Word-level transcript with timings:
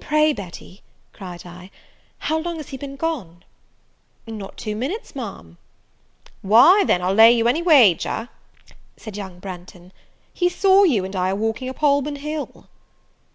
"Pray, 0.00 0.32
Betty," 0.32 0.80
cried 1.12 1.44
I, 1.44 1.70
"how 2.20 2.38
long 2.38 2.56
has 2.56 2.70
he 2.70 2.78
been 2.78 2.96
gone?" 2.96 3.44
"Not 4.26 4.56
two 4.56 4.74
minutes, 4.74 5.14
Ma'am." 5.14 5.58
"Why 6.40 6.84
then, 6.86 7.02
I'll 7.02 7.12
lay 7.12 7.32
you 7.32 7.46
any 7.46 7.60
wager, 7.60 8.30
"said 8.96 9.18
young 9.18 9.40
Branghton, 9.40 9.92
"he 10.32 10.48
saw 10.48 10.84
you 10.84 11.04
and 11.04 11.14
I 11.14 11.28
a 11.28 11.36
walking 11.36 11.68
up 11.68 11.80
Holborn 11.80 12.16
Hill." 12.16 12.66